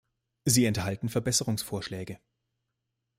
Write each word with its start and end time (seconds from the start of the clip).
Sie 0.45 0.65
enthalten 0.65 1.09
Verbesserungsvorschläge. 1.09 2.17